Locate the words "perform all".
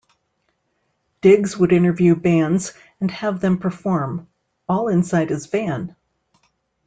3.59-4.87